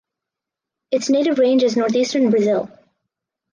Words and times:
Its 0.89 1.11
native 1.11 1.37
range 1.37 1.61
is 1.61 1.77
Northeastern 1.77 2.31
Brazil. 2.31 2.67